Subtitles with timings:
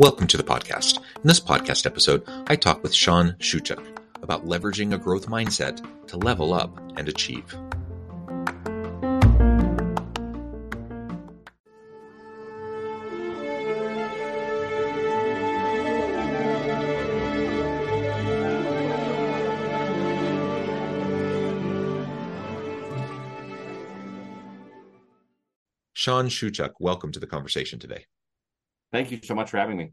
[0.00, 0.96] Welcome to the podcast.
[0.96, 6.16] In this podcast episode, I talk with Shawn Shewchuk about leveraging a growth mindset to
[6.16, 7.44] level up and achieve.
[25.92, 28.06] Shawn Shewchuk, welcome to the conversation today.
[28.92, 29.92] Thank you so much for having me.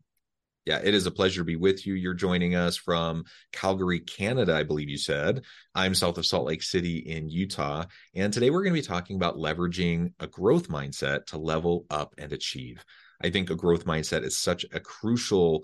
[0.66, 1.94] Yeah, it is a pleasure to be with you.
[1.94, 3.24] You're joining us from
[3.54, 5.46] Calgary, Canada, I believe you said.
[5.74, 7.86] I'm south of Salt Lake City in Utah.
[8.14, 12.16] And today we're going to be talking about leveraging a growth mindset to level up
[12.18, 12.84] and achieve.
[13.24, 15.64] I think a growth mindset is such a crucial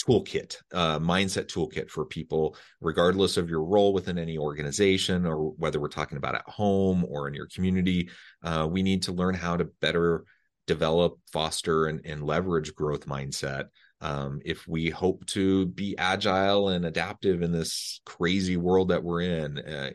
[0.00, 5.80] toolkit, uh, mindset toolkit for people, regardless of your role within any organization or whether
[5.80, 8.08] we're talking about at home or in your community.
[8.42, 10.24] Uh, we need to learn how to better
[10.66, 13.66] develop, foster, and, and leverage growth mindset.
[14.00, 19.22] Um, if we hope to be agile and adaptive in this crazy world that we're
[19.22, 19.90] in, uh,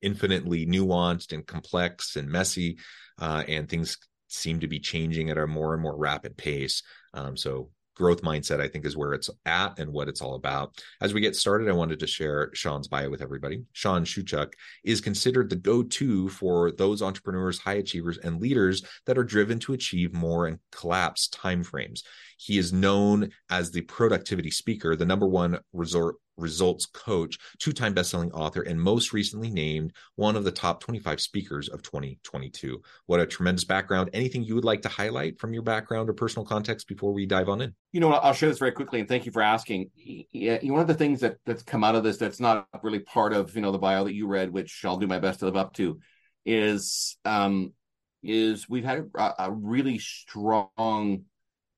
[0.00, 2.78] infinitely nuanced and complex and messy,
[3.18, 3.98] uh, and things
[4.28, 6.82] seem to be changing at a more and more rapid pace.
[7.12, 10.82] Um, so growth mindset, I think, is where it's at and what it's all about.
[11.02, 13.62] As we get started, I wanted to share Shawn's bio with everybody.
[13.72, 19.18] Shawn Shewchuk is considered the go to for those entrepreneurs, high achievers, and leaders that
[19.18, 22.00] are driven to achieve more and collapse timeframes.
[22.40, 27.94] He is known as the productivity speaker, the number one resort results coach, two time
[27.94, 32.80] bestselling author, and most recently named one of the top 25 speakers of 2022.
[33.04, 34.08] What a tremendous background.
[34.14, 37.50] Anything you would like to highlight from your background or personal context before we dive
[37.50, 37.74] on in?
[37.92, 39.90] You know, I'll share this very quickly, and thank you for asking.
[39.94, 43.34] Yeah, one of the things that that's come out of this that's not really part
[43.34, 45.56] of you know the bio that you read, which I'll do my best to live
[45.56, 46.00] up to,
[46.46, 47.74] is um,
[48.22, 51.24] is we've had a, a really strong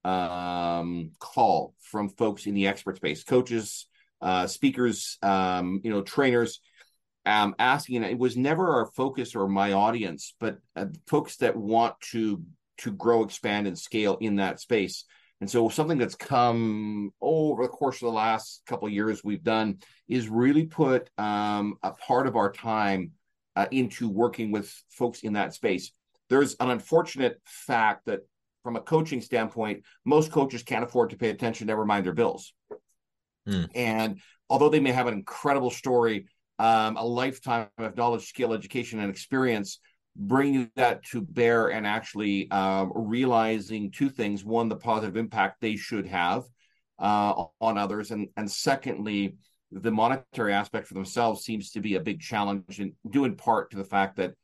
[0.05, 3.87] um, call from folks in the expert space, coaches,
[4.21, 6.61] uh, speakers, um, you know, trainers,
[7.27, 7.97] um, asking.
[7.97, 12.43] And it was never our focus or my audience, but uh, folks that want to
[12.79, 15.05] to grow, expand, and scale in that space.
[15.41, 19.43] And so, something that's come over the course of the last couple of years we've
[19.43, 23.13] done is really put um, a part of our time
[23.57, 25.93] uh, into working with folks in that space.
[26.29, 28.21] There's an unfortunate fact that,
[28.63, 32.55] from a coaching standpoint, most coaches can't afford to pay attention, never mind their bills.
[33.49, 33.69] Mm.
[33.75, 36.27] And although they may have an incredible story,
[36.59, 39.81] um, a lifetime of knowledge, skill, education, and experience,
[40.15, 45.77] bringing that to bear and actually uh, realizing two things: one, the positive impact they
[45.77, 46.45] should have
[46.99, 49.35] uh, on others, and and secondly,
[49.73, 53.71] the monetary aspect for themselves seems to be a big challenge, and due in part
[53.71, 54.35] to the fact that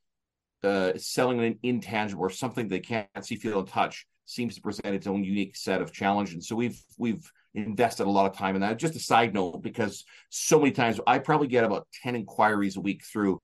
[0.65, 4.95] uh, selling an intangible or something they can't see, feel, and touch seems to present
[4.95, 6.35] its own unique set of challenges.
[6.35, 8.79] And so we've we've invested a lot of time in that.
[8.79, 12.81] Just a side note, because so many times I probably get about 10 inquiries a
[12.81, 13.41] week through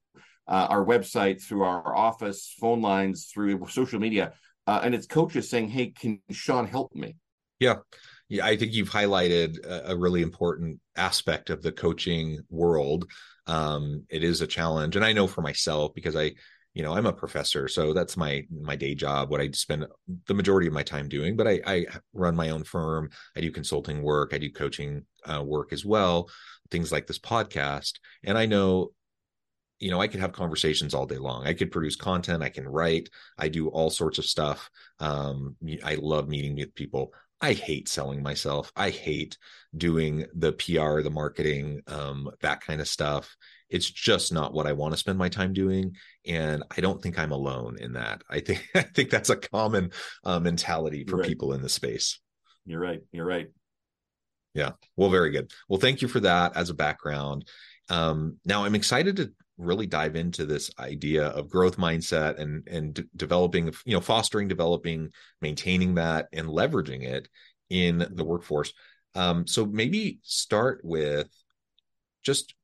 [0.47, 4.35] uh, our website, through our office, phone lines, through social media.
[4.67, 7.17] Uh, and it's coaches saying, Hey, can Shawn help me?
[7.59, 7.77] Yeah.
[8.29, 8.47] Yeah.
[8.47, 13.07] I think you've highlighted a, a really important aspect of the coaching world.
[13.47, 14.97] Um, it is a challenge.
[14.97, 16.33] And I know for myself, because I,
[16.75, 19.87] you know i'm a professor so that's my my day job what i spend
[20.27, 23.51] the majority of my time doing but i i run my own firm i do
[23.51, 26.29] consulting work i do coaching uh, work as well
[26.71, 27.95] things like this podcast
[28.25, 28.91] and i know
[29.79, 32.69] you know i could have conversations all day long i could produce content i can
[32.69, 33.09] write
[33.39, 34.69] i do all sorts of stuff
[35.01, 37.13] um i love meeting with people
[37.45, 38.73] I hate selling myself.
[38.77, 39.37] I hate
[39.77, 43.37] doing the PR, the marketing, um, that kind of stuff
[43.75, 45.97] it's just not what I want to spend my time doing.
[46.27, 48.23] And I don't think I'm alone in that.
[48.31, 49.91] I think I think that's a common
[50.23, 51.27] uh, mentality for right.
[51.27, 52.21] people in the space.
[52.67, 53.01] You're right.
[53.11, 53.49] You're right.
[54.55, 54.73] Yeah.
[54.97, 55.51] Well, very good.
[55.69, 57.49] Well, thank you for that as a background.
[57.89, 62.95] Um, now I'm excited to really dive into this idea of growth mindset and and
[62.95, 65.11] d- developing, you know, fostering, developing,
[65.41, 67.29] maintaining that, and leveraging it
[67.71, 68.73] in the workforce.
[69.15, 71.29] Um, so maybe start with
[72.23, 72.55] just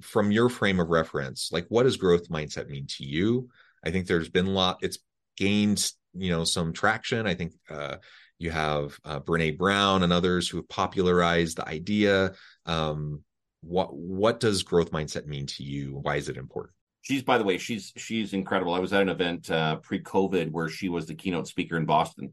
[0.00, 3.48] from your frame of reference, like what does growth mindset mean to you?
[3.84, 4.98] I think there's been a lot, it's
[5.36, 7.26] gained, you know, some traction.
[7.26, 7.96] I think uh,
[8.38, 12.32] you have uh, Brene Brown and others who have popularized the idea.
[12.66, 13.22] Um,
[13.60, 15.98] what what does growth mindset mean to you?
[16.02, 16.74] Why is it important?
[17.02, 18.74] She's, by the way, she's she's incredible.
[18.74, 22.32] I was at an event uh, pre-COVID where she was the keynote speaker in Boston,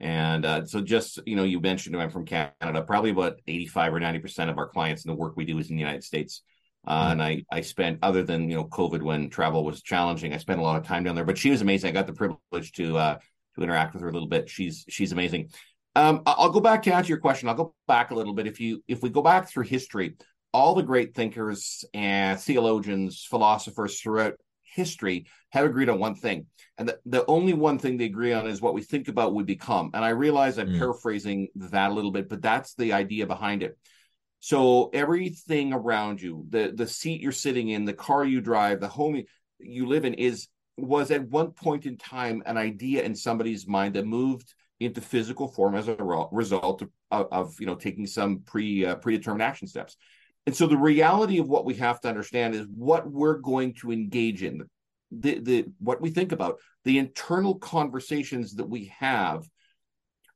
[0.00, 2.82] and uh, so just you know, you mentioned I'm from Canada.
[2.82, 5.70] Probably about 85 or 90 percent of our clients and the work we do is
[5.70, 6.42] in the United States.
[6.86, 7.12] Uh, mm-hmm.
[7.12, 10.60] And I, I spent, other than you know COVID when travel was challenging, I spent
[10.60, 11.24] a lot of time down there.
[11.24, 11.90] But she was amazing.
[11.90, 13.18] I got the privilege to uh,
[13.56, 14.48] to interact with her a little bit.
[14.48, 15.50] She's she's amazing.
[15.94, 17.48] Um, I'll go back to answer your question.
[17.48, 18.46] I'll go back a little bit.
[18.46, 20.16] If you if we go back through history,
[20.56, 26.46] all the great thinkers and theologians, philosophers throughout history have agreed on one thing.
[26.78, 29.44] And the, the only one thing they agree on is what we think about we
[29.44, 29.90] become.
[29.92, 30.78] And I realize I'm mm.
[30.78, 33.76] paraphrasing that a little bit, but that's the idea behind it.
[34.40, 38.88] So everything around you, the the seat you're sitting in, the car you drive, the
[38.88, 39.22] home
[39.58, 40.48] you live in is
[40.78, 45.48] was at one point in time an idea in somebody's mind that moved into physical
[45.48, 45.96] form as a
[46.32, 49.98] result of, of you know taking some pre uh, predetermined action steps.
[50.46, 53.90] And so the reality of what we have to understand is what we're going to
[53.90, 54.62] engage in,
[55.10, 59.44] the the what we think about, the internal conversations that we have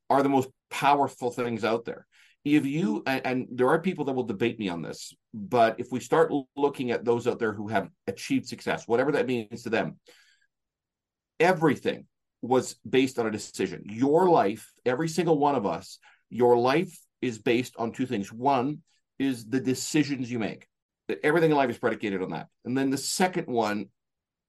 [0.09, 2.05] are the most powerful things out there.
[2.43, 5.91] If you and, and, there are people that will debate me on this but if
[5.91, 9.69] we start looking at those out there who have achieved success whatever that means to
[9.69, 9.97] them
[11.39, 12.05] everything
[12.41, 13.83] was based on a decision.
[13.85, 15.99] Your life every single one of us
[16.29, 18.33] your life is based on two things.
[18.33, 18.79] One
[19.21, 20.67] is the decisions you make
[21.07, 23.87] that everything in life is predicated on that and then the second one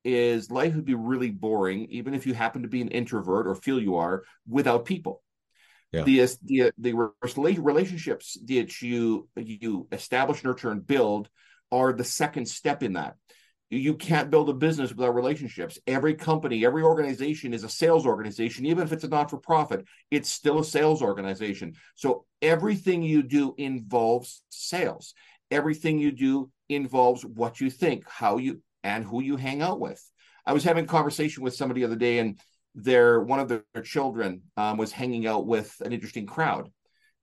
[0.04, 3.54] is life would be really boring even if you happen to be an introvert or
[3.54, 5.22] feel you are without people
[5.92, 6.02] yeah.
[6.04, 6.94] the the the
[7.60, 11.28] relationships that you you establish, nurture, and build
[11.70, 13.16] are the second step in that.
[13.74, 15.78] You can't build a business without relationships.
[15.86, 19.86] Every company, every organization is a sales organization, even if it's a not for profit,
[20.10, 21.72] it's still a sales organization.
[21.94, 25.14] So everything you do involves sales.
[25.50, 30.06] Everything you do involves what you think, how you, and who you hang out with.
[30.44, 32.38] I was having a conversation with somebody the other day, and
[32.74, 36.70] their one of their children um, was hanging out with an interesting crowd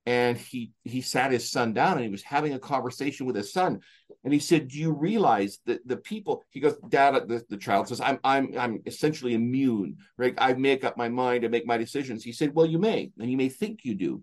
[0.06, 3.52] and he he sat his son down and he was having a conversation with his
[3.52, 3.80] son
[4.24, 7.88] and he said do you realize that the people he goes dad the, the child
[7.88, 11.78] says i'm i'm i'm essentially immune right i make up my mind and make my
[11.78, 14.22] decisions he said well you may and you may think you do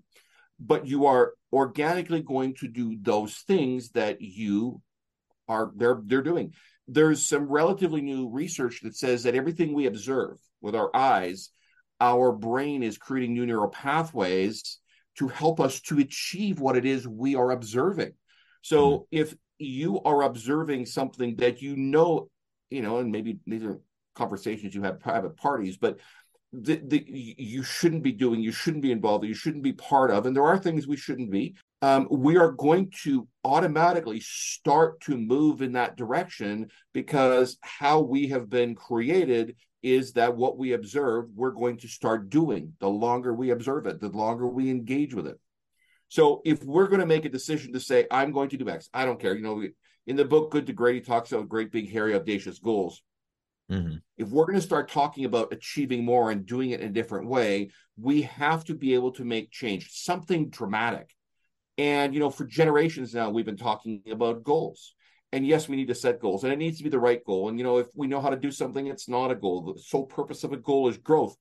[0.60, 4.82] but you are organically going to do those things that you
[5.48, 6.54] are they're they're doing
[6.88, 11.50] there's some relatively new research that says that everything we observe with our eyes,
[12.00, 14.80] our brain is creating new neural pathways
[15.18, 18.14] to help us to achieve what it is we are observing.
[18.62, 19.04] So mm-hmm.
[19.12, 22.30] if you are observing something that you know,
[22.70, 23.80] you know, and maybe these are
[24.16, 26.00] conversations you have private parties, but
[26.54, 30.46] you shouldn't be doing, you shouldn't be involved, you shouldn't be part of, and there
[30.46, 31.56] are things we shouldn't be.
[31.82, 38.28] Um, we are going to automatically start to move in that direction because how we
[38.30, 42.74] have been created is that what we observe, we're going to start doing.
[42.80, 45.40] The longer we observe it, the longer we engage with it.
[46.10, 48.90] So if we're going to make a decision to say, I'm going to do X,
[48.94, 49.36] I don't care.
[49.36, 49.64] You know,
[50.06, 53.02] in the book Good to Great, he talks about great, big, hairy, audacious goals.
[53.70, 53.98] Mm-hmm.
[54.18, 57.28] If we're going to start talking about achieving more and doing it in a different
[57.28, 61.14] way, we have to be able to make change, something dramatic.
[61.78, 64.96] And, you know, for generations now, we've been talking about goals.
[65.34, 67.50] And yes, we need to set goals, and it needs to be the right goal.
[67.50, 69.74] And, you know, if we know how to do something, it's not a goal.
[69.74, 71.36] The sole purpose of a goal is growth.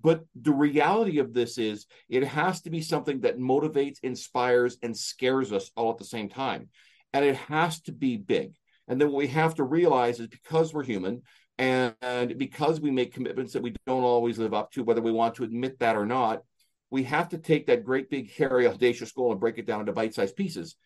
[0.00, 4.96] But the reality of this is it has to be something that motivates, inspires, and
[4.96, 6.68] scares us all at the same time.
[7.12, 8.54] And it has to be big.
[8.88, 11.22] And then what we have to realize is because we're human,
[11.58, 11.94] and
[12.38, 15.44] because we make commitments that we don't always live up to, whether we want to
[15.44, 16.42] admit that or not,
[16.90, 19.92] we have to take that great big, hairy, audacious goal and break it down into
[19.92, 20.76] bite sized pieces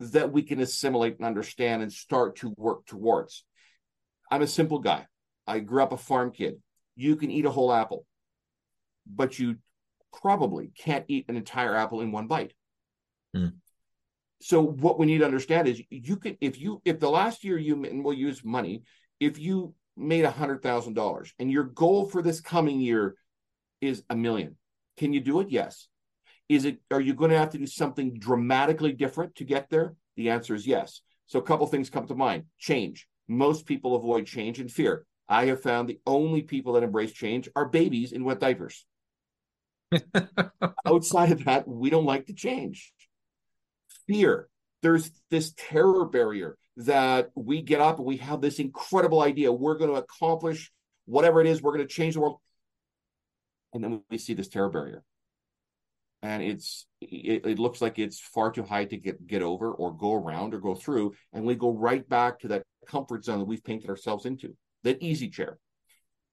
[0.00, 3.44] that we can assimilate and understand and start to work towards.
[4.30, 5.06] I'm a simple guy.
[5.46, 6.54] I grew up a farm kid.
[6.96, 8.06] You can eat a whole apple,
[9.08, 9.56] but you
[10.12, 12.52] probably can't eat an entire apple in one bite.
[13.36, 13.54] Mm.
[14.40, 17.58] So what we need to understand is you can if you if the last year
[17.58, 18.82] you and we'll use money
[19.18, 23.16] if you made a hundred thousand dollars and your goal for this coming year
[23.80, 24.56] is a million
[24.98, 25.48] can you do it?
[25.50, 25.88] Yes.
[26.48, 29.94] Is it are you going to have to do something dramatically different to get there?
[30.16, 31.00] The answer is yes.
[31.26, 32.44] So a couple things come to mind.
[32.58, 33.06] Change.
[33.28, 35.04] Most people avoid change and fear.
[35.28, 38.86] I have found the only people that embrace change are babies in wet diapers
[40.86, 42.92] outside of that we don't like to change
[44.06, 44.48] fear
[44.82, 49.52] there's this terror barrier that we get up and we have this incredible idea.
[49.52, 50.70] We're going to accomplish
[51.06, 52.38] whatever it is, we're going to change the world.
[53.74, 55.02] And then we see this terror barrier.
[56.22, 59.94] And it's it, it looks like it's far too high to get get over or
[59.94, 61.14] go around or go through.
[61.32, 65.02] And we go right back to that comfort zone that we've painted ourselves into, that
[65.02, 65.58] easy chair.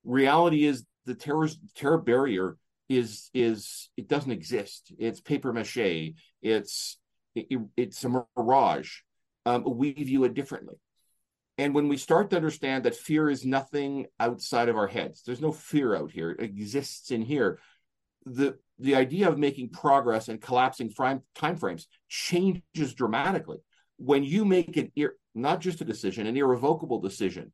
[0.03, 2.57] Reality is the terror terror barrier
[2.89, 4.93] is is it doesn't exist.
[4.97, 6.13] It's paper mache.
[6.41, 6.97] It's
[7.35, 8.91] it, it's a mirage.
[9.45, 10.75] Um, we view it differently.
[11.57, 15.41] And when we start to understand that fear is nothing outside of our heads, there's
[15.41, 17.59] no fear out here, it exists in here.
[18.25, 23.59] The the idea of making progress and collapsing time frames changes dramatically
[23.97, 24.91] when you make an
[25.33, 27.51] not just a decision, an irrevocable decision.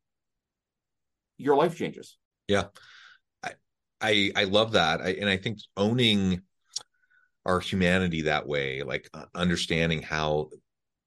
[1.38, 2.18] Your life changes.
[2.48, 2.66] Yeah,
[4.01, 6.41] I I, love that, I, and I think owning
[7.46, 10.50] our humanity that way, like uh, understanding how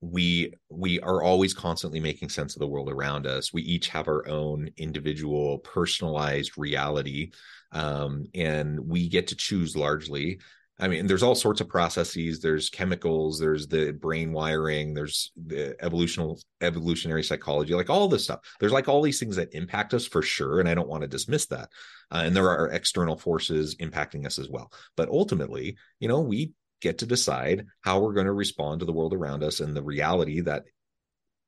[0.01, 3.53] we we are always constantly making sense of the world around us.
[3.53, 7.31] We each have our own individual personalized reality
[7.73, 10.41] um, and we get to choose largely
[10.81, 12.41] i mean there's all sorts of processes.
[12.41, 18.41] There's chemicals there's the brain wiring there's the evolutional evolutionary psychology like all this stuff.
[18.61, 21.09] There's like all these things that impact us for sure and i don't want to
[21.09, 21.69] dismiss that.
[22.11, 24.73] Uh, and there are external forces impacting us as well.
[24.97, 28.93] But ultimately you know we get to decide how we're going to respond to the
[28.93, 30.65] world around us and the reality that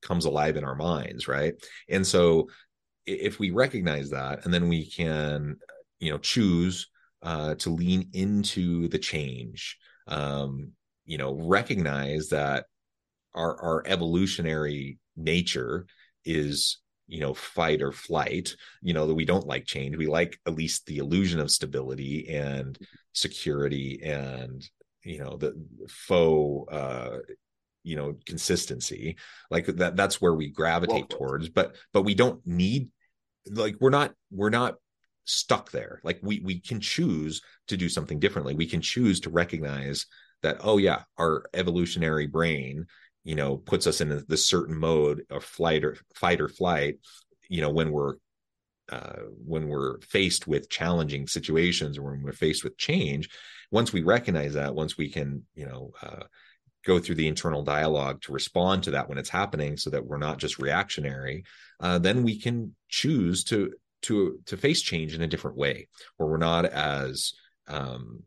[0.02, 1.54] comes alive in our minds right?
[1.88, 2.48] And so
[3.06, 5.56] if we recognize that and then we can
[5.98, 6.88] you know choose
[7.26, 10.70] uh, to lean into the change um,
[11.04, 12.66] you know recognize that
[13.34, 15.86] our our evolutionary nature
[16.24, 16.78] is
[17.08, 19.96] you know fight or flight you know that we don't like change.
[19.96, 22.78] We like at least the illusion of stability and
[23.12, 24.66] security and
[25.02, 25.54] you know the
[25.88, 27.18] faux uh
[27.82, 29.16] you know consistency.
[29.50, 32.88] Like that that's where we gravitate well, towards but but we don't need
[33.50, 34.76] like we're not we're not
[35.26, 36.00] stuck there.
[36.02, 38.54] Like we we can choose to do something differently.
[38.54, 40.06] We can choose to recognize
[40.42, 42.86] that oh yeah our evolutionary brain
[43.24, 46.98] you know puts us in this certain mode of flight or fight or flight
[47.48, 48.14] you know when we're
[48.88, 53.28] uh, when we're faced with challenging situations or when we're faced with change.
[53.72, 56.22] Once we recognize that once we can you know uh,
[56.84, 60.16] go through the internal dialogue to respond to that when it's happening so that we're
[60.16, 61.44] not just reactionary
[61.80, 63.72] uh, then we can choose to
[64.06, 67.32] to to face change in a different way where we're not as
[67.68, 68.22] um,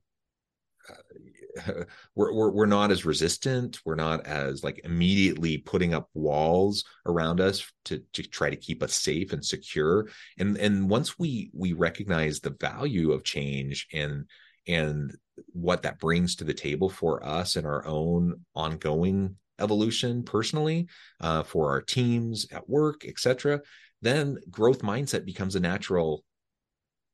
[2.15, 7.41] we're, we're we're not as resistant we're not as like immediately putting up walls around
[7.41, 10.07] us to to try to keep us safe and secure.
[10.37, 14.25] And and once we we recognize the value of change and
[14.67, 15.15] and
[15.53, 20.87] what that brings to the table for us and our own ongoing evolution personally
[21.19, 23.59] uh, for our teams at work etc
[24.01, 26.23] then growth mindset becomes a natural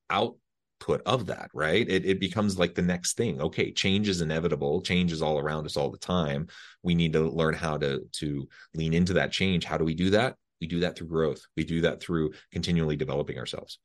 [0.09, 1.87] output of that right?
[1.89, 3.41] It, it becomes like the next thing.
[3.41, 4.81] Okay change is inevitable.
[4.81, 6.47] Change is all around us all the time.
[6.83, 9.65] We need to learn how to to lean into that change.
[9.65, 10.35] How do we do that?
[10.61, 11.41] We do that through growth.
[11.57, 13.79] We do that through continually developing ourselves.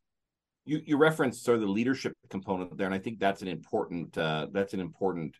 [0.64, 4.16] You you referenced sort of the leadership component there and i think that's an important
[4.19, 5.35] uh, that's an important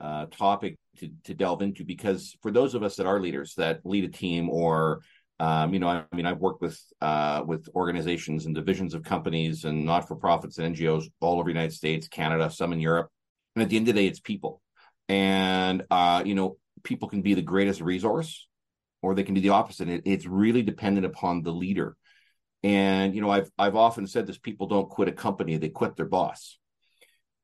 [0.00, 3.80] uh, topic to, to delve into because for those of us that are leaders that
[3.84, 5.00] lead a team or
[5.40, 9.02] um, you know, I, I, mean, I've worked with uh, with organizations and divisions of
[9.02, 12.78] companies and not for profits and NGOs all over the United States, Canada, some in
[12.78, 13.08] Europe.
[13.56, 14.60] And at the end of the day, it's people.
[15.08, 18.46] And uh, you know, people can be the greatest resource,
[19.00, 19.88] or they can be the opposite.
[19.88, 21.96] It, it's really dependent upon the leader.
[22.62, 25.96] And you know, I've I've often said this: people don't quit a company; they quit
[25.96, 26.58] their boss.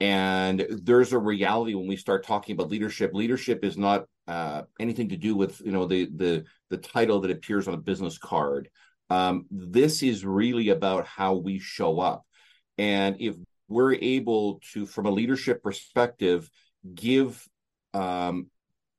[0.00, 3.14] And there's a reality when we start talking about leadership.
[3.14, 7.30] Leadership is not uh, anything to do with you know the the the title that
[7.30, 8.68] appears on a business card.
[9.08, 12.24] Um, this is really about how we show up,
[12.78, 13.36] and if
[13.68, 16.48] we're able to, from a leadership perspective,
[16.94, 17.44] give
[17.94, 18.46] um,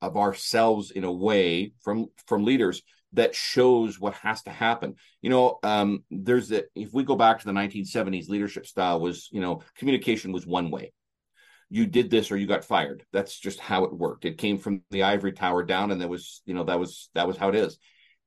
[0.02, 2.82] of ourselves in a way from from leaders
[3.14, 4.96] that shows what has to happen.
[5.22, 9.30] You know, um, there's that if we go back to the 1970s, leadership style was,
[9.32, 10.94] you know, communication was one way.
[11.70, 13.06] You did this or you got fired.
[13.12, 14.26] That's just how it worked.
[14.26, 17.28] It came from the ivory tower down, and that was, you know, that was that
[17.28, 17.78] was how it is.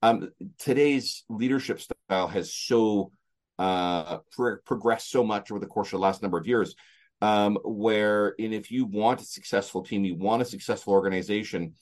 [0.03, 3.13] Um, today's leadership style has so
[3.59, 6.75] uh, pro- progressed so much over the course of the last number of years.
[7.23, 11.75] Um, where, and if you want a successful team, you want a successful organization,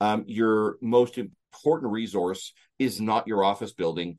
[0.00, 4.16] um, your most important resource is not your office building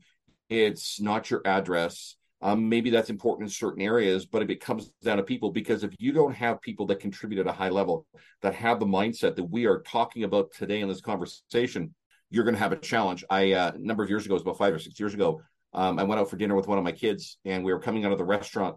[0.48, 4.90] it's not your address um, maybe that's important in certain areas, but if it comes
[5.02, 8.06] down to people, because if you don't have people that contribute at a high level,
[8.42, 11.94] that have the mindset that we are talking about today in this conversation,
[12.30, 13.24] you're going to have a challenge.
[13.28, 15.40] I uh, a number of years ago, it was about five or six years ago,
[15.72, 18.04] um, I went out for dinner with one of my kids, and we were coming
[18.04, 18.76] out of the restaurant,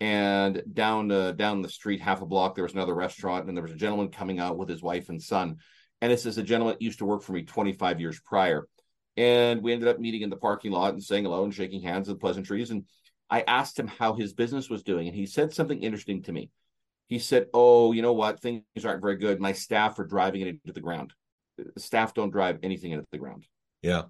[0.00, 3.62] and down uh, down the street, half a block, there was another restaurant, and there
[3.62, 5.56] was a gentleman coming out with his wife and son,
[6.00, 8.66] and this is a gentleman that used to work for me 25 years prior
[9.18, 12.08] and we ended up meeting in the parking lot and saying hello and shaking hands
[12.08, 12.70] and pleasantries.
[12.70, 12.84] And
[13.28, 15.08] I asked him how his business was doing.
[15.08, 16.50] And he said something interesting to me.
[17.08, 18.40] He said, Oh, you know what?
[18.40, 19.40] Things aren't very good.
[19.40, 21.12] My staff are driving it into the ground.
[21.76, 23.44] Staff don't drive anything into the ground.
[23.82, 24.02] Yeah.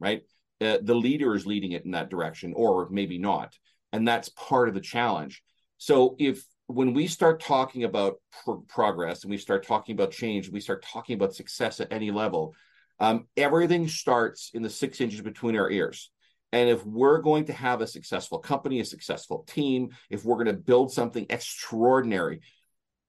[0.00, 0.22] Right.
[0.62, 3.54] Uh, the leader is leading it in that direction, or maybe not.
[3.92, 5.42] And that's part of the challenge.
[5.76, 10.48] So if when we start talking about pro- progress and we start talking about change,
[10.48, 12.54] we start talking about success at any level,
[13.00, 16.10] um, everything starts in the six inches between our ears.
[16.52, 20.54] And if we're going to have a successful company, a successful team, if we're going
[20.54, 22.40] to build something extraordinary,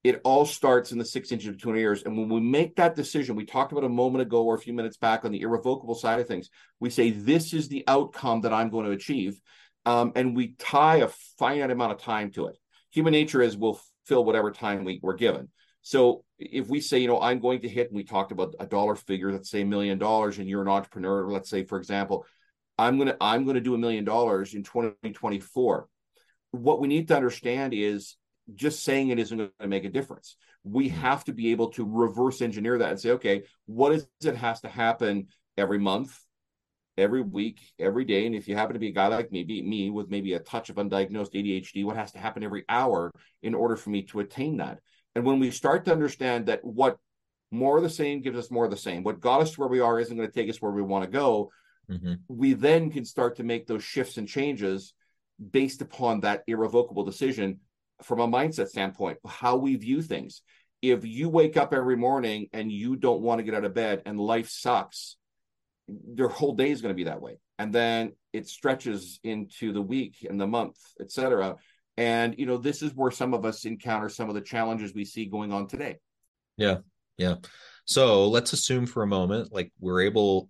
[0.03, 2.03] it all starts in the six inches between our ears.
[2.03, 4.73] And when we make that decision, we talked about a moment ago or a few
[4.73, 6.49] minutes back on the irrevocable side of things,
[6.79, 9.39] we say, This is the outcome that I'm going to achieve.
[9.85, 12.57] Um, and we tie a finite amount of time to it.
[12.91, 15.49] Human nature is we'll fill whatever time we, we're given.
[15.83, 18.65] So if we say, you know, I'm going to hit, and we talked about a
[18.65, 22.25] dollar figure, let's say a million dollars, and you're an entrepreneur, let's say, for example,
[22.77, 25.87] I'm gonna I'm gonna do a million dollars in 2024.
[26.51, 28.15] What we need to understand is
[28.55, 30.37] just saying it isn't going to make a difference.
[30.63, 30.95] We hmm.
[30.95, 34.61] have to be able to reverse engineer that and say, okay, what is it has
[34.61, 36.17] to happen every month,
[36.97, 38.25] every week, every day?
[38.25, 40.69] And if you happen to be a guy like maybe me with maybe a touch
[40.69, 43.11] of undiagnosed ADHD, what has to happen every hour
[43.41, 44.79] in order for me to attain that?
[45.15, 46.97] And when we start to understand that what
[47.51, 49.69] more of the same gives us more of the same, what got us to where
[49.69, 51.51] we are isn't going to take us where we want to go,
[51.89, 52.13] mm-hmm.
[52.27, 54.93] we then can start to make those shifts and changes
[55.51, 57.59] based upon that irrevocable decision
[58.01, 60.41] from a mindset standpoint, how we view things.
[60.81, 64.01] If you wake up every morning and you don't want to get out of bed
[64.05, 65.15] and life sucks,
[65.87, 67.39] your whole day is going to be that way.
[67.59, 71.55] And then it stretches into the week and the month, etc.
[71.97, 75.05] And you know, this is where some of us encounter some of the challenges we
[75.05, 75.97] see going on today.
[76.57, 76.77] Yeah.
[77.17, 77.35] Yeah.
[77.85, 80.49] So let's assume for a moment, like we're able,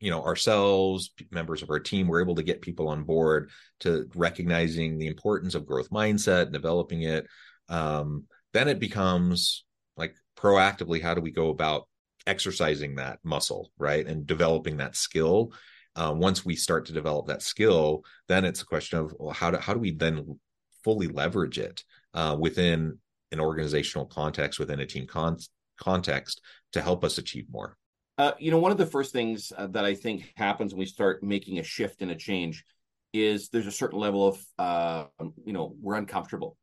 [0.00, 4.08] you know, ourselves, members of our team, we're able to get people on board to
[4.14, 7.26] recognizing the importance of growth mindset, developing it.
[7.68, 9.64] Um, then it becomes
[9.96, 11.88] like proactively, how do we go about
[12.26, 14.06] exercising that muscle, right?
[14.06, 15.52] And developing that skill.
[15.96, 19.50] Uh, once we start to develop that skill, then it's a question of well, how
[19.50, 20.38] do how do we then
[20.84, 22.98] fully leverage it uh, within
[23.32, 25.38] an organizational context, within a team con-
[25.80, 26.40] context
[26.72, 27.76] to help us achieve more?
[28.16, 30.86] Uh, you know, one of the first things uh, that I think happens when we
[30.86, 32.64] start making a shift and a change
[33.12, 35.04] is there's a certain level of, uh,
[35.44, 36.56] you know, we're uncomfortable.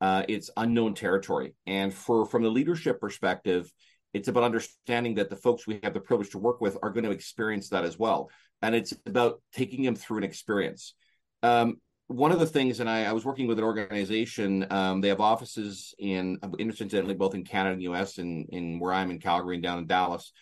[0.00, 3.72] Uh, it's unknown territory, and for from the leadership perspective,
[4.14, 7.04] it's about understanding that the folks we have the privilege to work with are going
[7.04, 8.30] to experience that as well,
[8.62, 10.94] and it's about taking them through an experience.
[11.42, 14.66] Um, one of the things, and I, I was working with an organization.
[14.70, 18.16] Um, they have offices in, incidentally, both in Canada and U.S.
[18.16, 20.32] and in where I'm in Calgary and down in Dallas,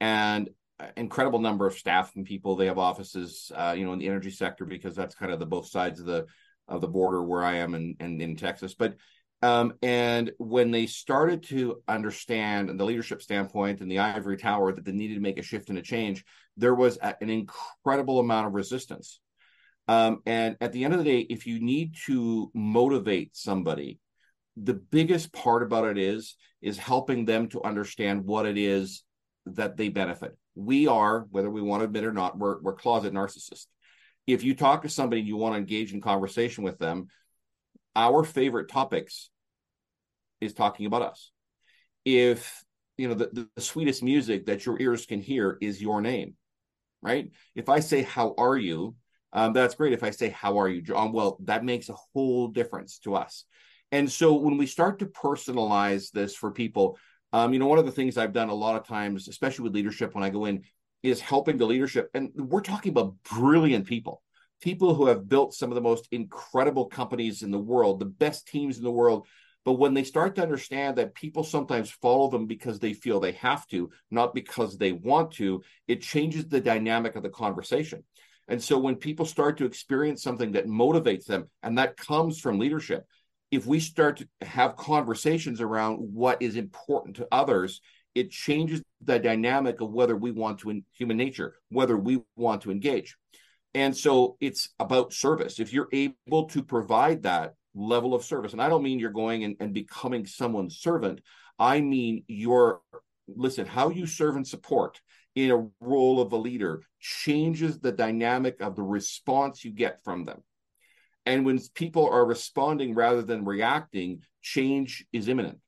[0.00, 0.50] and
[0.96, 2.56] incredible number of staff and people.
[2.56, 5.46] They have offices, uh, you know, in the energy sector because that's kind of the
[5.46, 6.26] both sides of the
[6.66, 8.74] of the border where I am and in, in, in, Texas.
[8.74, 8.96] But
[9.40, 14.84] um, and when they started to understand the leadership standpoint and the ivory tower that
[14.84, 16.24] they needed to make a shift and a change,
[16.56, 19.20] there was a, an incredible amount of resistance
[19.88, 23.98] um, and at the end of the day, if you need to motivate somebody,
[24.56, 29.02] the biggest part about it is is helping them to understand what it is
[29.46, 30.36] that they benefit.
[30.54, 33.66] We are, whether we want to admit it or not, we're, we're closet narcissists.
[34.26, 37.08] If you talk to somebody and you want to engage in conversation with them,
[37.94, 39.28] our favorite topics
[40.40, 41.30] is talking about us.
[42.04, 42.64] If
[42.96, 46.34] you know the, the sweetest music that your ears can hear is your name,
[47.02, 47.30] right?
[47.54, 48.94] If I say, How are you?
[49.34, 49.92] Um, that's great.
[49.92, 51.12] If I say, How are you, John?
[51.12, 53.44] Well, that makes a whole difference to us.
[53.92, 56.98] And so when we start to personalize this for people,
[57.32, 59.74] um, you know, one of the things I've done a lot of times, especially with
[59.74, 60.62] leadership when I go in,
[61.02, 62.08] is helping the leadership.
[62.14, 64.22] And we're talking about brilliant people,
[64.62, 68.46] people who have built some of the most incredible companies in the world, the best
[68.46, 69.26] teams in the world.
[69.64, 73.32] But when they start to understand that people sometimes follow them because they feel they
[73.32, 78.04] have to, not because they want to, it changes the dynamic of the conversation.
[78.48, 82.58] And so when people start to experience something that motivates them, and that comes from
[82.58, 83.06] leadership,
[83.50, 87.80] if we start to have conversations around what is important to others,
[88.14, 92.62] it changes the dynamic of whether we want to in human nature, whether we want
[92.62, 93.16] to engage.
[93.74, 95.58] And so it's about service.
[95.58, 99.42] If you're able to provide that level of service, and I don't mean you're going
[99.44, 101.20] and, and becoming someone's servant,
[101.58, 102.80] I mean you're,
[103.26, 105.00] listen, how you serve and support
[105.34, 110.24] in a role of a leader changes the dynamic of the response you get from
[110.24, 110.42] them.
[111.26, 115.58] And when people are responding rather than reacting, change is imminent.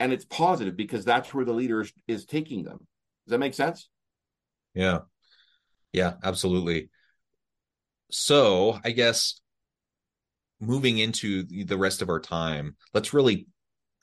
[0.00, 2.78] And it's positive because that's where the leader is, is taking them.
[3.26, 3.88] Does that make sense?
[4.74, 5.00] Yeah.
[5.92, 6.90] Yeah, absolutely.
[8.10, 9.40] So, I guess
[10.60, 13.46] moving into the rest of our time, let's really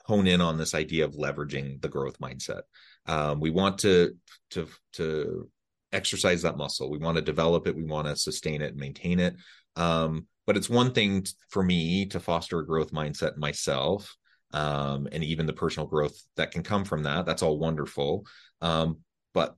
[0.05, 2.61] hone in on this idea of leveraging the growth mindset.
[3.07, 4.15] Um, we want to
[4.51, 5.49] to to
[5.91, 6.91] exercise that muscle.
[6.91, 7.75] We want to develop it.
[7.75, 9.35] We want to sustain it maintain it.
[9.75, 14.15] Um, but it's one thing for me to foster a growth mindset myself,
[14.53, 17.25] um, and even the personal growth that can come from that.
[17.25, 18.25] That's all wonderful.
[18.61, 18.99] Um,
[19.33, 19.55] but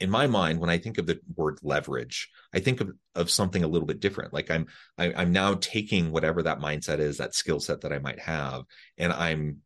[0.00, 3.62] in my mind when i think of the word leverage i think of, of something
[3.62, 6.98] a little bit different like i'm I, am i am now taking whatever that mindset
[7.00, 8.62] is that skill set that i might have
[8.96, 9.58] and i'm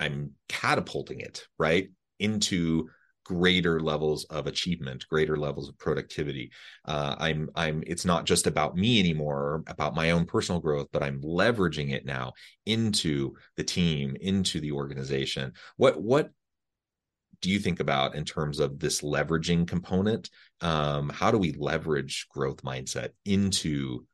[0.00, 2.88] i'm catapulting it right into
[3.24, 6.50] greater levels of achievement greater levels of productivity.
[6.86, 11.02] Uh, i'm i'm it's not just about me anymore about my own personal growth but
[11.02, 12.32] i'm leveraging it now
[12.64, 15.52] into the team into the organization.
[15.76, 16.30] What what
[17.40, 20.28] do you think about in terms of this leveraging component?
[20.60, 24.06] Um, how do we leverage growth mindset into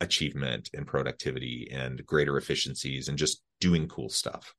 [0.00, 4.54] achievement and productivity and greater efficiencies and just doing cool stuff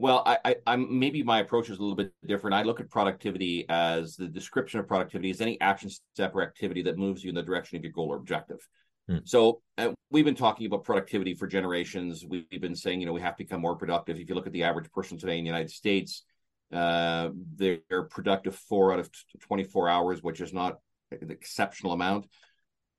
[0.00, 2.54] well, I, I, am maybe my approach is a little bit different.
[2.54, 6.80] I look at productivity as the description of productivity is any action step or activity
[6.82, 8.66] that moves you in the direction of your goal or objective.
[9.08, 9.18] Hmm.
[9.24, 12.24] So uh, we've been talking about productivity for generations.
[12.26, 14.18] We've been saying, you know, we have to become more productive.
[14.18, 16.24] If you look at the average person today in the United States,
[16.72, 19.10] uh, they're productive four out of
[19.40, 20.78] 24 hours, which is not
[21.10, 22.26] an exceptional amount.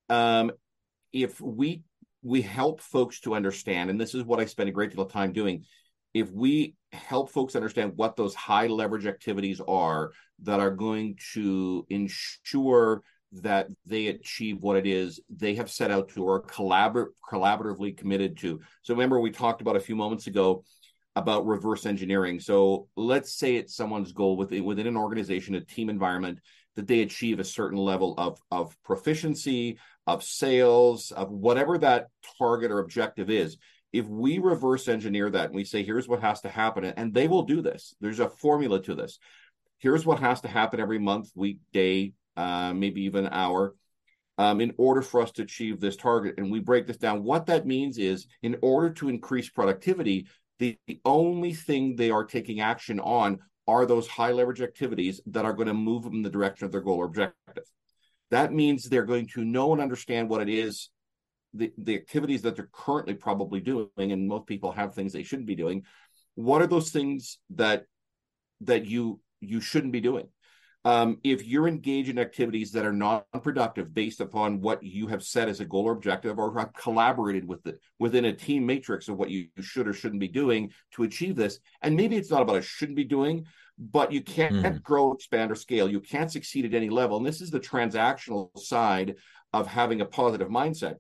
[0.08, 0.52] Um,
[1.12, 1.82] if we
[2.22, 5.12] we help folks to understand, and this is what I spend a great deal of
[5.12, 5.66] time doing,
[6.14, 10.12] if we help folks understand what those high leverage activities are
[10.44, 13.02] that are going to ensure
[13.34, 18.38] that they achieve what it is they have set out to or collabor- collaboratively committed
[18.38, 18.60] to.
[18.82, 20.66] So remember we talked about a few moments ago
[21.16, 22.40] about reverse engineering.
[22.40, 26.40] So let's say it's someone's goal within within an organization, a team environment,
[26.76, 32.72] that they achieve a certain level of of proficiency, of sales, of whatever that target
[32.72, 33.58] or objective is
[33.94, 37.28] if we reverse engineer that and we say here's what has to happen and they
[37.28, 37.96] will do this.
[38.00, 39.20] There's a formula to this.
[39.80, 43.76] Here's what has to happen every month week day uh, maybe even hour
[44.38, 46.36] um, in order for us to achieve this target.
[46.38, 47.24] And we break this down.
[47.24, 50.28] What that means is in order to increase productivity
[50.62, 55.44] the, the only thing they are taking action on are those high leverage activities that
[55.44, 57.64] are going to move them in the direction of their goal or objective.
[58.30, 60.91] That means they're going to know and understand what it is
[61.54, 65.48] the, the activities that they're currently probably doing, and most people have things they shouldn't
[65.48, 65.84] be doing.
[66.36, 67.86] What are those things that
[68.62, 70.28] that you you shouldn't be doing?
[70.84, 75.48] Um, if you're engaged in activities that are non-productive based upon what you have set
[75.48, 79.18] as a goal or objective, or have collaborated with it within a team matrix of
[79.18, 82.56] what you should or shouldn't be doing to achieve this, and maybe it's not about
[82.56, 83.46] a shouldn't be doing,
[83.78, 84.82] but you can't mm.
[84.82, 85.88] grow, expand, or scale.
[85.88, 89.16] You can't succeed at any level, and this is the transactional side
[89.54, 90.96] of having a positive mindset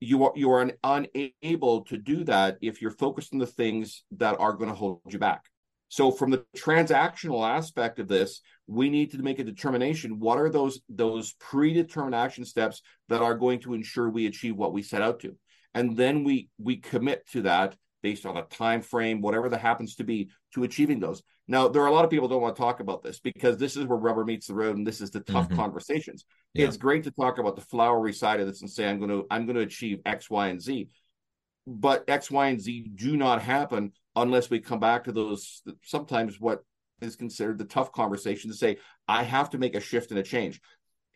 [0.00, 4.38] you are you are unable to do that if you're focused on the things that
[4.38, 5.44] are going to hold you back.
[5.88, 10.20] So from the transactional aspect of this we need to make a determination.
[10.20, 14.72] What are those those predetermined action steps that are going to ensure we achieve what
[14.72, 15.34] we set out to?
[15.74, 19.96] And then we we commit to that based on a time frame whatever that happens
[19.96, 22.62] to be to achieving those now there are a lot of people don't want to
[22.62, 25.20] talk about this because this is where rubber meets the road and this is the
[25.20, 25.56] tough mm-hmm.
[25.56, 26.26] conversations.
[26.52, 26.66] Yeah.
[26.66, 29.26] it's great to talk about the flowery side of this and say i'm going to
[29.30, 30.88] i'm going to achieve x y and z.
[31.66, 36.38] But x y and z do not happen unless we come back to those sometimes
[36.38, 36.62] what
[37.00, 40.22] is considered the tough conversation to say i have to make a shift and a
[40.22, 40.60] change.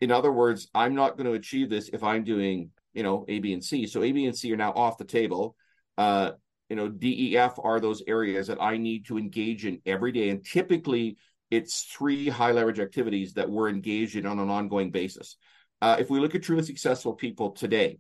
[0.00, 3.38] In other words i'm not going to achieve this if i'm doing you know a
[3.38, 3.86] b and c.
[3.86, 5.56] So a b and c are now off the table.
[5.98, 6.32] Uh,
[6.68, 10.30] you know def are those areas that i need to engage in every day.
[10.30, 11.16] And typically
[11.50, 15.36] it's three high leverage activities that we're engaged in on an ongoing basis.
[15.82, 17.98] Uh, if we look at truly successful people today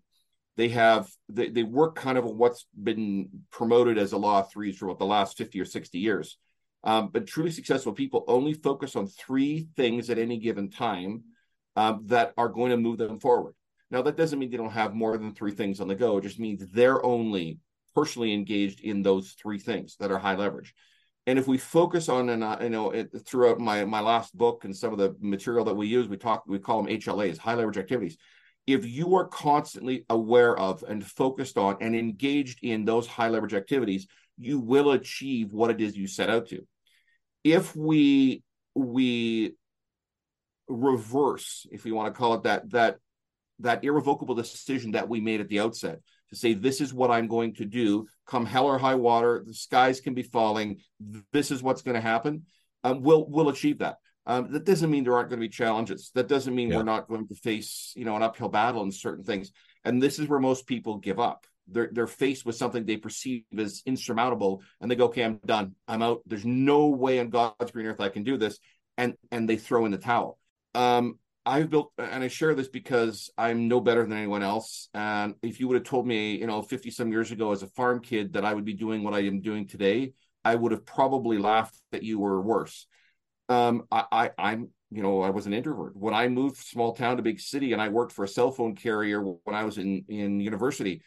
[0.56, 4.78] they have they, they work kind of what's been promoted as a law of threes
[4.78, 6.36] for the last 50 or 60 years.
[6.84, 11.22] Um, but truly successful people only focus on three things at any given time
[11.76, 13.54] um, that are going to move them forward.
[13.90, 16.18] Now that doesn't mean they don't have more than three things on the go.
[16.18, 17.58] It just means they're only
[17.94, 20.74] personally engaged in those three things that are high leverage.
[21.26, 24.64] And if we focus on, and uh, you know, it, throughout my my last book
[24.64, 27.54] and some of the material that we use, we talk, we call them HLAs, high
[27.54, 28.16] leverage activities.
[28.66, 33.54] if you are constantly aware of and focused on and engaged in those high leverage
[33.54, 34.06] activities,
[34.38, 36.66] you will achieve what it is you set out to.
[37.44, 38.42] If we
[38.74, 39.54] we
[40.68, 42.98] reverse, if you want to call it that, that
[43.60, 46.00] that irrevocable decision that we made at the outset
[46.32, 49.54] to say this is what I'm going to do, come hell or high water, the
[49.54, 50.80] skies can be falling,
[51.32, 52.46] this is what's going to happen.
[52.84, 53.98] Um, we'll we'll achieve that.
[54.24, 56.10] Um, that doesn't mean there aren't going to be challenges.
[56.14, 56.76] That doesn't mean yeah.
[56.76, 59.52] we're not going to face, you know, an uphill battle in certain things.
[59.84, 61.46] And this is where most people give up.
[61.68, 65.74] They're they're faced with something they perceive as insurmountable, and they go, "Okay, I'm done.
[65.86, 66.22] I'm out.
[66.26, 68.58] There's no way on God's green earth I can do this,"
[68.96, 70.38] and and they throw in the towel.
[70.74, 74.88] Um, I've built, and I share this because I'm no better than anyone else.
[74.94, 77.68] And if you would have told me, you know, 50 some years ago as a
[77.68, 80.12] farm kid that I would be doing what I am doing today,
[80.44, 82.86] I would have probably laughed that you were worse
[83.48, 87.16] um, I, I am you know I was an introvert when I moved small town
[87.16, 90.04] to big city and I worked for a cell phone carrier when I was in
[90.08, 91.02] in university.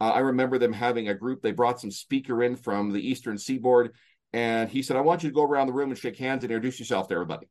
[0.00, 1.42] Uh, I remember them having a group.
[1.42, 3.94] They brought some speaker in from the Eastern Seaboard,
[4.32, 6.50] and he said, "I want you to go around the room and shake hands and
[6.50, 7.48] introduce yourself to everybody."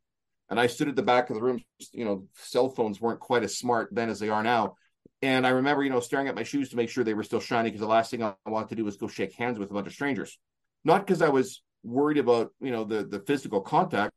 [0.49, 1.63] And I stood at the back of the room.
[1.91, 4.75] You know, cell phones weren't quite as smart then as they are now.
[5.21, 7.41] And I remember, you know, staring at my shoes to make sure they were still
[7.41, 9.73] shiny because the last thing I wanted to do was go shake hands with a
[9.73, 10.37] bunch of strangers.
[10.85, 14.13] Not because I was worried about, you know, the the physical contact,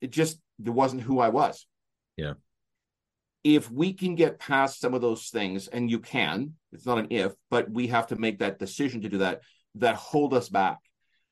[0.00, 1.66] it just it wasn't who I was.
[2.16, 2.34] Yeah.
[3.42, 7.06] If we can get past some of those things, and you can, it's not an
[7.08, 9.40] if, but we have to make that decision to do that,
[9.76, 10.78] that hold us back.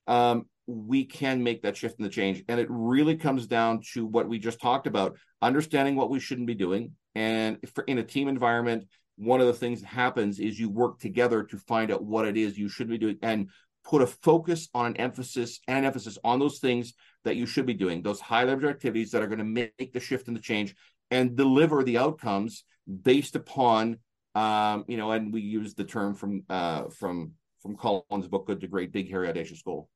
[0.06, 2.44] Um, we can make that shift in the change.
[2.46, 6.46] And it really comes down to what we just talked about understanding what we shouldn't
[6.46, 6.92] be doing.
[7.14, 11.00] And for, in a team environment, one of the things that happens is you work
[11.00, 13.48] together to find out what it is you should be doing and
[13.82, 16.92] put a focus on an emphasis and an emphasis on those things
[17.24, 19.44] that you should be doing, those high leverage activities that are going to
[19.78, 20.74] make the shift and the change
[21.10, 22.64] and deliver the outcomes
[23.02, 23.98] based upon
[24.34, 28.60] um, you know, and we use the term from uh from from Collins' book, Good
[28.60, 29.88] to Great, Big Hairy Audacious Goal.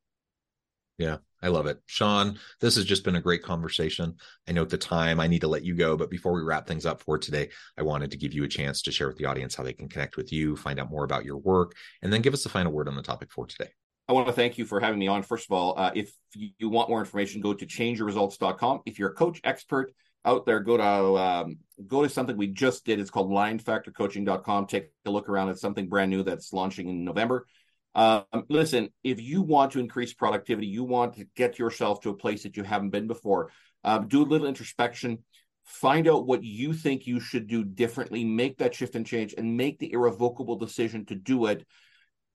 [0.98, 1.80] Yeah, I love it.
[1.86, 4.14] Shawn, this has just been a great conversation.
[4.48, 6.66] I know at the time I need to let you go, but before we wrap
[6.66, 9.24] things up for today, I wanted to give you a chance to share with the
[9.26, 12.22] audience how they can connect with you, find out more about your work, and then
[12.22, 13.70] give us the final word on the topic for today.
[14.08, 15.22] I want to thank you for having me on.
[15.22, 18.80] First of all, uh, if you want more information, go to changeyourresults.com.
[18.84, 19.92] If you're a coach expert
[20.24, 23.00] out there, go to um, go to something we just did.
[23.00, 24.66] It's called linefactorcoaching.com.
[24.66, 25.48] Take a look around.
[25.48, 27.46] It's something brand new that's launching in November.
[27.94, 32.16] Um, listen, if you want to increase productivity, you want to get yourself to a
[32.16, 33.50] place that you haven't been before,
[33.84, 35.18] uh, do a little introspection,
[35.64, 39.56] find out what you think you should do differently, make that shift and change, and
[39.56, 41.66] make the irrevocable decision to do it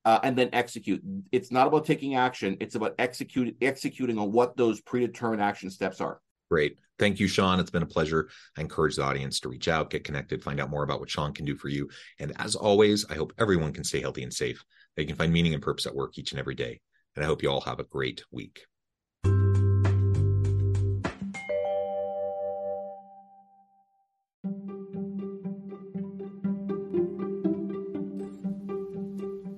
[0.06, 1.02] uh, and then execute.
[1.32, 6.00] It's not about taking action; it's about execute executing on what those predetermined action steps
[6.00, 6.22] are.
[6.50, 6.78] Great.
[6.98, 7.60] Thank you, Shawn.
[7.60, 8.30] It's been a pleasure.
[8.58, 11.34] I encourage the audience to reach out, get connected, find out more about what Shawn
[11.34, 11.90] can do for you.
[12.20, 14.64] And as always, I hope everyone can stay healthy and safe.
[14.98, 16.82] They can find meaning and purpose at work each and every day.
[17.16, 18.66] And I hope you all have a great week.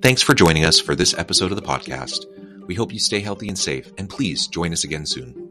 [0.02, 2.26] Thanks for joining us for this episode of the podcast.
[2.68, 5.50] We hope you stay healthy and safe, and please join us again soon.